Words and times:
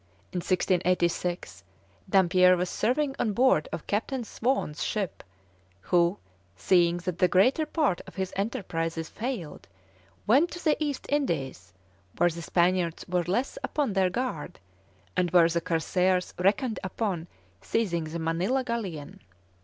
In 0.33 0.37
1686, 0.37 1.63
Dampier 2.09 2.57
was 2.57 2.71
serving 2.71 3.15
on 3.19 3.33
board 3.33 3.69
of 3.71 3.85
Captain 3.85 4.23
Swan's 4.23 4.81
ship, 4.83 5.21
who, 5.79 6.17
seeing 6.55 6.97
that 6.97 7.19
the 7.19 7.27
greater 7.27 7.67
part 7.67 8.01
of 8.07 8.15
his 8.15 8.33
enterprises 8.35 9.09
failed, 9.09 9.67
went 10.25 10.49
to 10.53 10.63
the 10.63 10.75
East 10.83 11.05
Indies, 11.07 11.71
where 12.17 12.31
the 12.31 12.41
Spaniards 12.41 13.05
were 13.07 13.25
less 13.25 13.59
upon 13.63 13.93
their 13.93 14.09
guard, 14.09 14.57
and 15.15 15.29
where 15.29 15.47
the 15.47 15.61
corsairs 15.61 16.33
reckoned 16.39 16.79
upon 16.83 17.27
seizing 17.61 18.05
the 18.05 18.17
Manilla 18.17 18.63
galleon. 18.63 19.19